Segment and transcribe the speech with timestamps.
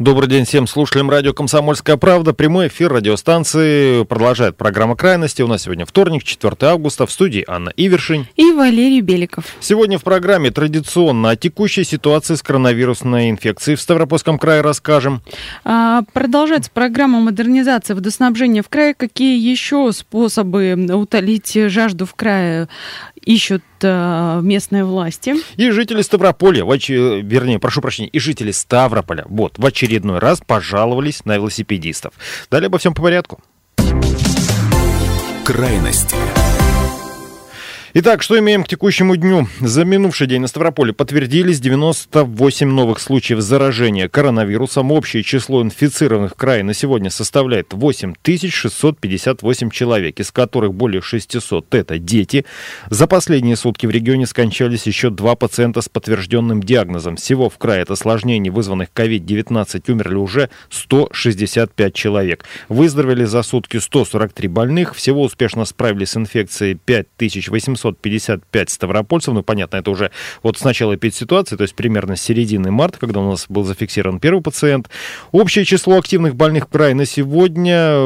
[0.00, 2.34] Добрый день всем слушателям радио «Комсомольская правда».
[2.34, 5.40] Прямой эфир радиостанции продолжает программа «Крайности».
[5.40, 7.06] У нас сегодня вторник, 4 августа.
[7.06, 8.26] В студии Анна Ивершин.
[8.34, 9.44] И Валерий Беликов.
[9.60, 15.22] Сегодня в программе традиционно о текущей ситуации с коронавирусной инфекцией в Ставропольском крае расскажем.
[15.62, 18.94] А, продолжается программа модернизации водоснабжения в крае.
[18.94, 22.68] Какие еще способы утолить жажду в крае
[23.22, 25.34] ищут э, местные власти.
[25.56, 26.90] И жители Ставрополя, в оч...
[26.90, 29.83] вернее, прошу прощения, и жители Ставрополя, вот, в очередной
[30.20, 32.14] раз пожаловались на велосипедистов.
[32.50, 33.40] Далее обо всем по порядку.
[35.44, 36.16] Крайности.
[37.96, 39.46] Итак, что имеем к текущему дню?
[39.60, 44.90] За минувший день на Ставрополе подтвердились 98 новых случаев заражения коронавирусом.
[44.90, 52.00] Общее число инфицированных в крае на сегодня составляет 8658 человек, из которых более 600– это
[52.00, 52.44] дети.
[52.90, 57.14] За последние сутки в регионе скончались еще два пациента с подтвержденным диагнозом.
[57.14, 62.44] Всего в крае от осложнений, вызванных COVID-19, умерли уже 165 человек.
[62.68, 64.96] Выздоровели за сутки 143 больных.
[64.96, 69.34] Всего успешно справились с инфекцией 5800 755 ставропольцев.
[69.34, 70.10] Ну, понятно, это уже
[70.42, 74.20] вот с начала эпидситуации, то есть примерно с середины марта, когда у нас был зафиксирован
[74.20, 74.88] первый пациент.
[75.32, 77.96] Общее число активных больных в крае на сегодня,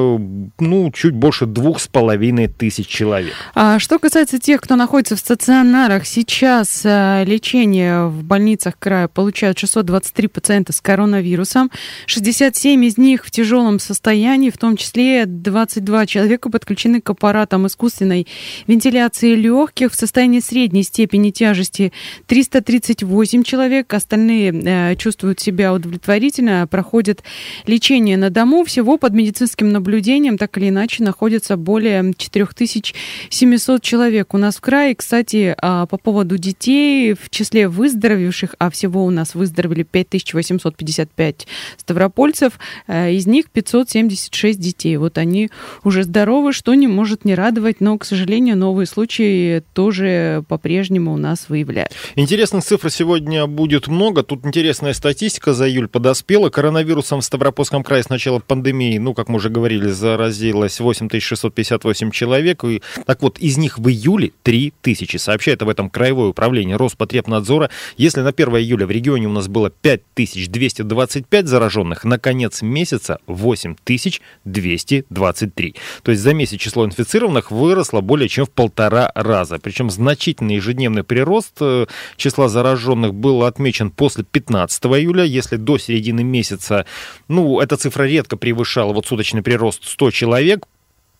[0.58, 3.34] ну, чуть больше двух с половиной тысяч человек.
[3.54, 9.58] А что касается тех, кто находится в стационарах, сейчас а, лечение в больницах края получают
[9.58, 11.70] 623 пациента с коронавирусом,
[12.06, 18.26] 67 из них в тяжелом состоянии, в том числе 22 человека подключены к аппаратам искусственной
[18.66, 21.92] вентиляции легких, легких в состоянии средней степени тяжести
[22.26, 27.22] 338 человек, остальные э, чувствуют себя удовлетворительно, проходят
[27.66, 28.64] лечение на дому.
[28.64, 34.32] Всего под медицинским наблюдением так или иначе находится более 4700 человек.
[34.32, 39.10] У нас в крае, кстати, э, по поводу детей, в числе выздоровевших, а всего у
[39.10, 41.46] нас выздоровели 5855
[41.76, 44.96] ставропольцев, э, из них 576 детей.
[44.96, 45.50] Вот они
[45.84, 51.16] уже здоровы, что не может не радовать, но, к сожалению, новые случаи тоже по-прежнему у
[51.16, 51.92] нас выявляют.
[52.16, 54.22] Интересных цифр сегодня будет много.
[54.22, 56.50] Тут интересная статистика за июль подоспела.
[56.50, 62.64] Коронавирусом в Ставропольском крае с начала пандемии, ну, как мы уже говорили, заразилось 8658 человек.
[62.64, 65.16] И, так вот, из них в июле 3000.
[65.16, 67.70] Сообщает об этом Краевое управление Роспотребнадзора.
[67.96, 75.74] Если на 1 июля в регионе у нас было 5225 зараженных, на конец месяца 8223.
[76.02, 79.60] То есть за месяц число инфицированных выросло более чем в полтора раза раза.
[79.60, 81.86] Причем значительный ежедневный прирост э,
[82.16, 85.24] числа зараженных был отмечен после 15 июля.
[85.24, 86.86] Если до середины месяца,
[87.28, 90.66] ну, эта цифра редко превышала вот суточный прирост 100 человек,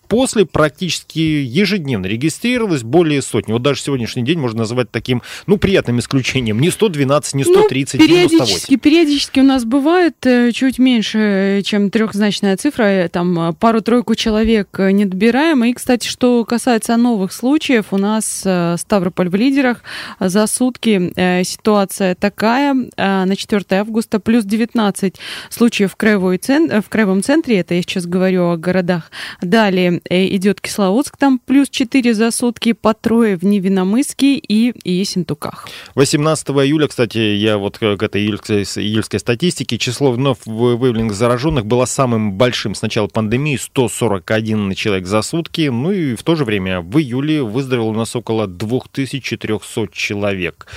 [0.09, 3.53] после практически ежедневно регистрировалось более сотни.
[3.53, 6.59] Вот даже сегодняшний день можно назвать таким, ну, приятным исключением.
[6.59, 8.79] Не 112, не 130, ну, периодически, 98.
[8.79, 14.79] Периодически у нас бывает э, чуть меньше, чем трехзначная цифра, э, там э, пару-тройку человек
[14.79, 15.63] не добираем.
[15.63, 18.45] И, кстати, что касается новых случаев, у нас
[18.77, 19.83] Ставрополь в лидерах.
[20.19, 21.11] За сутки
[21.43, 22.75] ситуация такая.
[22.97, 25.15] На 4 августа плюс 19
[25.49, 26.81] случаев в, краевой цен...
[26.81, 29.11] в краевом центре, это я сейчас говорю о городах.
[29.41, 35.67] Далее Э, идет Кисловодск, там плюс 4 за сутки, по трое в Невиномыске и Ессентуках.
[35.95, 41.85] 18 июля, кстати, я вот к этой июльской, июльской статистике, число вновь выявленных зараженных было
[41.85, 46.81] самым большим с начала пандемии, 141 человек за сутки, ну и в то же время
[46.81, 50.67] в июле выздоровело у нас около 2400 человек.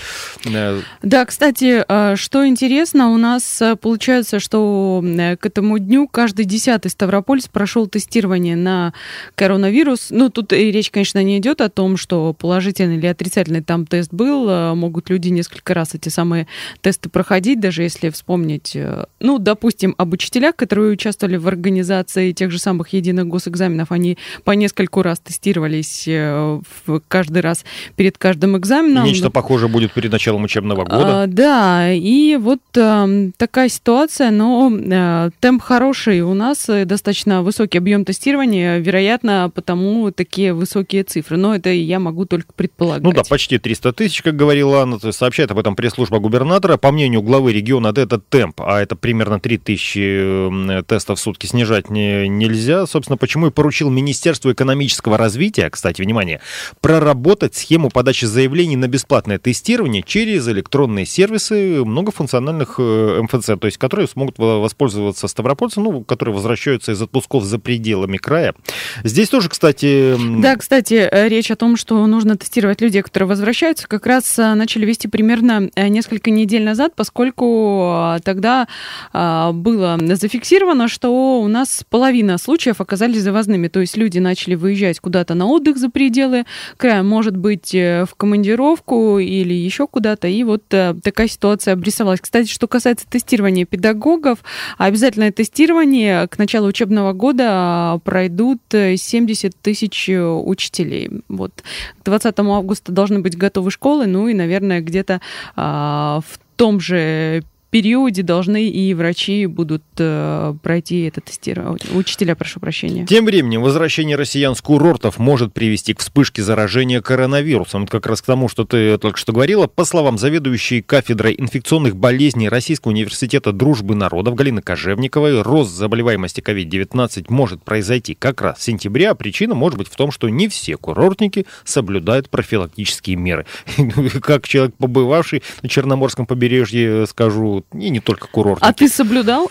[0.47, 6.91] Э, да, кстати, э, что интересно, у нас получается, что к этому дню каждый десятый
[6.91, 8.93] Ставропольц прошел тестирование на
[9.35, 10.09] коронавирус.
[10.11, 14.13] Ну, тут и речь, конечно, не идет о том, что положительный или отрицательный там тест
[14.13, 14.47] был.
[14.49, 16.47] А могут люди несколько раз эти самые
[16.81, 22.51] тесты проходить, даже если вспомнить, э, ну, допустим, об учителях, которые участвовали в организации тех
[22.51, 26.61] же самых единых госэкзаменов, они по нескольку раз тестировались э,
[27.09, 27.65] каждый раз
[27.97, 29.05] перед каждым экзаменом.
[29.05, 31.23] Нечто похожее будет перед началом учебного года.
[31.23, 37.79] А, да, и вот э, такая ситуация, но э, темп хороший у нас, достаточно высокий
[37.79, 41.37] объем тестирования, вероятно, вероятно, потому такие высокие цифры.
[41.37, 43.03] Но это я могу только предполагать.
[43.03, 46.77] Ну да, почти 300 тысяч, как говорила Анна, сообщает об этом пресс-служба губернатора.
[46.77, 52.29] По мнению главы региона, этот темп, а это примерно 3000 тестов в сутки, снижать не,
[52.29, 52.87] нельзя.
[52.87, 56.41] Собственно, почему и поручил Министерству экономического развития, кстати, внимание,
[56.81, 63.79] проработать схему подачи заявлений на бесплатное тестирование через электронные сервисы многофункциональных э, МФЦ, то есть
[63.79, 68.55] которые смогут воспользоваться ставропольцы, ну, которые возвращаются из отпусков за пределами края.
[69.05, 70.17] Здесь тоже, кстати...
[70.41, 74.55] Да, кстати, э, речь о том, что нужно тестировать людей, которые возвращаются, как раз э,
[74.55, 78.67] начали вести примерно несколько недель назад, поскольку тогда
[79.13, 85.35] было зафиксировано, что у нас половина случаев оказались завозными, то есть люди начали выезжать куда-то
[85.35, 86.45] на отдых за пределы
[86.77, 92.21] края, может быть, в командировку или еще куда-то, и вот такая ситуация обрисовалась.
[92.21, 94.39] Кстати, что касается тестирования педагогов,
[94.79, 101.11] обязательное тестирование к началу учебного года пройдут 70 тысяч учителей.
[101.29, 101.63] Вот.
[102.01, 105.21] К 20 августа должны быть готовы школы, ну и, наверное, где-то
[105.57, 111.81] а, в том же периоде должны и врачи будут э, пройти это тестирование.
[111.95, 113.07] Учителя, прошу прощения.
[113.07, 117.85] Тем временем возвращение россиян с курортов может привести к вспышке заражения коронавирусом.
[117.85, 119.67] Это как раз к тому, что ты только что говорила.
[119.69, 127.25] По словам заведующей кафедрой инфекционных болезней Российского университета дружбы народов Галины Кожевниковой, рост заболеваемости COVID-19
[127.31, 130.77] может произойти как раз в сентябре, а причина может быть в том, что не все
[130.77, 133.47] курортники соблюдают профилактические меры.
[134.21, 138.69] Как человек, побывавший на Черноморском побережье, скажу, и не только курортники.
[138.69, 139.51] А ты соблюдал?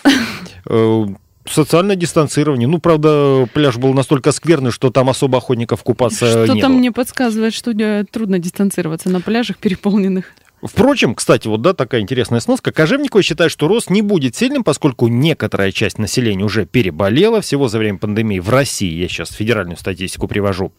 [0.66, 1.06] Э,
[1.46, 2.68] социальное дистанцирование.
[2.68, 6.68] Ну, правда, пляж был настолько скверный, что там особо охотников купаться Что-то не было.
[6.70, 7.72] мне подсказывает, что
[8.10, 10.26] трудно дистанцироваться на пляжах переполненных.
[10.62, 12.70] Впрочем, кстати, вот да, такая интересная сноска.
[12.70, 17.78] Кожевникова считает, что рост не будет сильным, поскольку некоторая часть населения уже переболела всего за
[17.78, 18.94] время пандемии в России.
[18.94, 20.72] Я сейчас федеральную статистику привожу.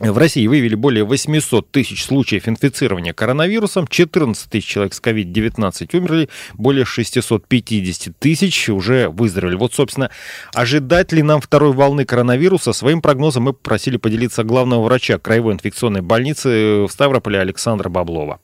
[0.00, 6.28] В России выявили более 800 тысяч случаев инфицирования коронавирусом, 14 тысяч человек с COVID-19 умерли,
[6.54, 9.54] более 650 тысяч уже выздоровели.
[9.54, 10.10] Вот, собственно,
[10.52, 12.72] ожидать ли нам второй волны коронавируса?
[12.72, 18.40] Своим прогнозом мы попросили поделиться главного врача Краевой инфекционной больницы в Ставрополе Александра Баблова.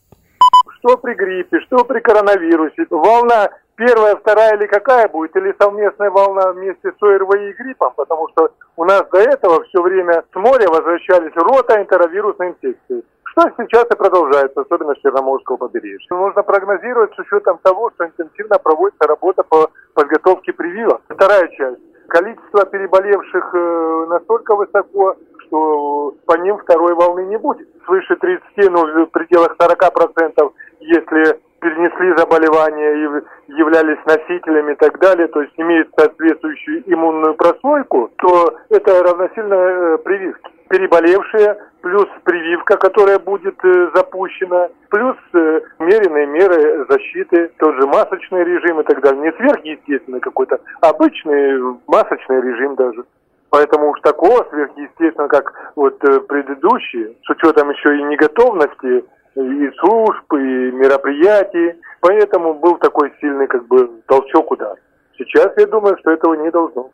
[0.79, 2.87] Что при гриппе, что при коронавирусе?
[2.91, 8.29] Волна первая, вторая или какая будет, или совместная волна вместе с ОРВИ и гриппом, потому
[8.29, 13.03] что у нас до этого все время с моря возвращались рота энтеровирусной инфекции.
[13.25, 16.07] Что сейчас и продолжается, особенно с Черноморского побережья.
[16.11, 21.01] Нужно прогнозировать с учетом того, что интенсивно проводится работа по подготовке прививок.
[21.09, 21.81] Вторая часть.
[22.09, 25.15] Количество переболевших э, настолько высоко,
[25.47, 27.69] что по ним второй волны не будет.
[27.87, 28.43] Свыше 30,
[28.73, 33.23] ну, в пределах 40%, если перенесли заболевание и
[33.71, 39.99] являлись носителями и так далее, то есть имеют соответствующую иммунную прослойку, то это равносильно э,
[39.99, 40.51] прививке.
[40.69, 48.81] Переболевшие, плюс прививка, которая будет э, запущена, плюс э, меры защиты, тот же масочный режим
[48.81, 49.23] и так далее.
[49.23, 53.05] Не сверхъестественный какой-то, обычный масочный режим даже.
[53.51, 60.73] Поэтому уж такого сверхъестественного, как вот предыдущие, с учетом еще и неготовности и служб, и
[60.73, 61.81] мероприятий.
[62.01, 64.77] Поэтому был такой сильный как бы толчок удар.
[65.17, 66.91] Сейчас я думаю, что этого не должно.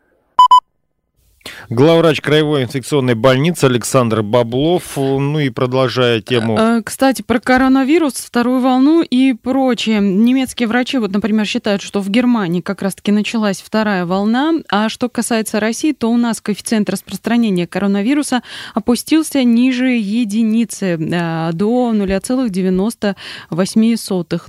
[1.69, 4.95] Главврач Краевой инфекционной больницы Александр Баблов.
[4.95, 6.57] Ну и продолжая тему...
[6.57, 9.99] Э, кстати, про коронавирус, вторую волну и прочее.
[9.99, 14.53] Немецкие врачи, вот, например, считают, что в Германии как раз-таки началась вторая волна.
[14.69, 18.41] А что касается России, то у нас коэффициент распространения коронавируса
[18.73, 23.15] опустился ниже единицы э, до 0,98.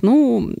[0.01, 0.53] Ну,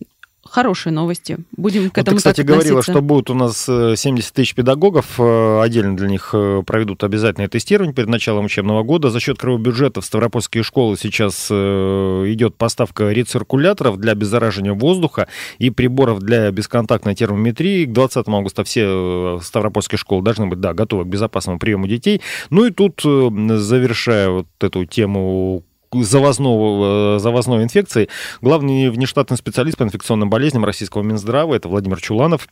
[0.43, 1.37] хорошие новости.
[1.55, 5.19] Будем к этому Ты, кстати, говорила, что будут у нас 70 э, тысяч педагогов.
[5.19, 9.09] Э, отдельно для них э, проведут обязательное тестирование перед началом учебного года.
[9.09, 15.27] За счет краевого бюджета в Ставропольские школы сейчас идет поставка рециркуляторов для обеззараживания воздуха
[15.57, 17.85] и приборов для бесконтактной термометрии.
[17.85, 22.21] К 20 августа все Ставропольские школы должны быть да, готовы к безопасному приему детей.
[22.49, 28.09] Ну и тут, завершая вот эту тему завозного, э, завозной инфекции.
[28.41, 32.47] Главный внештатный специалист по инфекционным болезням российского Минздрава, это Владимир Чуланов,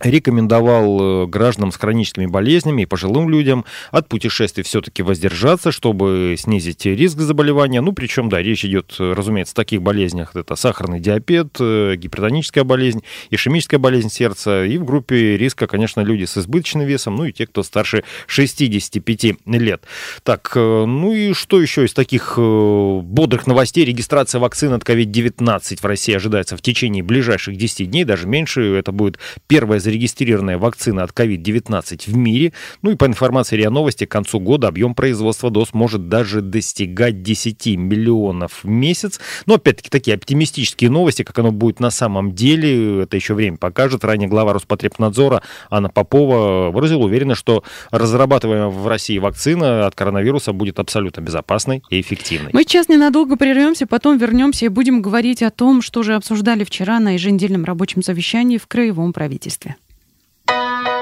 [0.00, 6.86] рекомендовал э, гражданам с хроническими болезнями и пожилым людям от путешествий все-таки воздержаться, чтобы снизить
[6.86, 7.80] риск заболевания.
[7.80, 10.36] Ну, причем, да, речь идет, разумеется, о таких болезнях.
[10.36, 14.64] Это сахарный диабет, э, гипертоническая болезнь, ишемическая болезнь сердца.
[14.64, 19.36] И в группе риска, конечно, люди с избыточным весом, ну и те, кто старше 65
[19.46, 19.82] лет.
[20.22, 23.84] Так, э, ну и что еще из таких бодрых новостей?
[23.84, 28.62] Регистрация вакцины от COVID-19 в России ожидается в течение ближайших 10 дней, даже меньше.
[28.76, 32.52] Это будет первая зарегистрированная вакцина от COVID-19 в мире.
[32.82, 37.22] Ну и по информации РИА Новости, к концу года объем производства доз может даже достигать
[37.22, 39.18] 10 миллионов в месяц.
[39.46, 44.04] Но опять-таки такие оптимистические новости, как оно будет на самом деле, это еще время покажет.
[44.04, 50.78] Ранее глава Роспотребнадзора Анна Попова выразила уверенность, что разрабатываемая в России вакцина от коронавируса будет
[50.78, 52.50] абсолютно безопасной и эффективной.
[52.52, 57.00] Мы сейчас ненадолго прервемся, потом вернемся и будем говорить о том, что же обсуждали вчера
[57.00, 59.76] на еженедельном рабочем совещании в Краевом правительстве.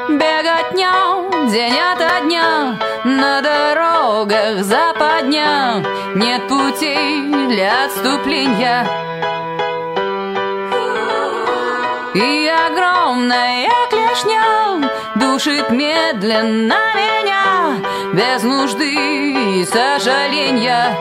[0.09, 5.85] Бегать днем, день ото дня, на дорогах западня,
[6.15, 8.87] нет путей для отступления.
[12.15, 17.77] И огромная клешня душит медленно меня,
[18.13, 20.97] без нужды и сожаления.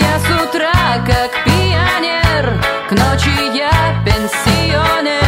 [0.00, 0.72] Я с утра
[1.06, 5.23] как пионер, к ночи я пенсионер,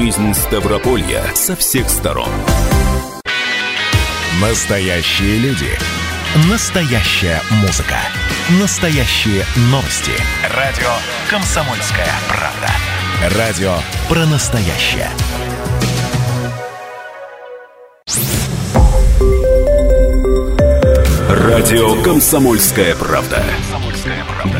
[0.00, 2.28] Жизнь Ставрополья со всех сторон.
[4.40, 5.66] Настоящие люди.
[6.48, 7.96] Настоящая музыка.
[8.60, 10.12] Настоящие новости.
[10.54, 10.86] Радио
[11.28, 13.36] «Комсомольская правда».
[13.36, 13.74] Радио
[14.08, 15.08] про настоящее.
[21.28, 23.42] Радио «Комсомольская правда».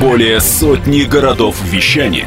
[0.01, 2.27] Более сотни городов вещания